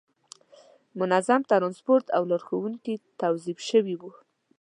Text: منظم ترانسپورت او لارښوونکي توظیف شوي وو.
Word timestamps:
منظم 0.99 1.41
ترانسپورت 1.51 2.05
او 2.17 2.23
لارښوونکي 2.29 2.93
توظیف 3.21 3.59
شوي 3.69 3.95
وو. 3.97 4.11